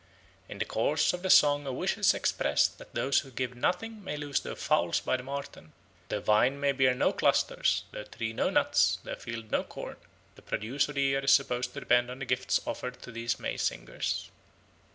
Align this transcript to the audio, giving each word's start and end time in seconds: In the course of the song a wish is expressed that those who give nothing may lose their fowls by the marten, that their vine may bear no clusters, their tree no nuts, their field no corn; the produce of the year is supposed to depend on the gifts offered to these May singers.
In 0.49 0.57
the 0.57 0.65
course 0.65 1.13
of 1.13 1.21
the 1.21 1.29
song 1.29 1.67
a 1.67 1.71
wish 1.71 1.95
is 1.95 2.15
expressed 2.15 2.79
that 2.79 2.95
those 2.95 3.19
who 3.19 3.29
give 3.29 3.53
nothing 3.53 4.03
may 4.03 4.17
lose 4.17 4.39
their 4.39 4.55
fowls 4.55 4.99
by 4.99 5.15
the 5.15 5.21
marten, 5.21 5.73
that 6.09 6.09
their 6.09 6.19
vine 6.21 6.59
may 6.59 6.71
bear 6.71 6.95
no 6.95 7.13
clusters, 7.13 7.83
their 7.91 8.05
tree 8.05 8.33
no 8.33 8.49
nuts, 8.49 8.97
their 9.03 9.15
field 9.15 9.51
no 9.51 9.63
corn; 9.63 9.97
the 10.33 10.41
produce 10.41 10.89
of 10.89 10.95
the 10.95 11.01
year 11.03 11.19
is 11.23 11.31
supposed 11.31 11.75
to 11.75 11.79
depend 11.81 12.09
on 12.09 12.17
the 12.17 12.25
gifts 12.25 12.59
offered 12.65 12.99
to 13.03 13.11
these 13.11 13.39
May 13.39 13.57
singers. 13.57 14.31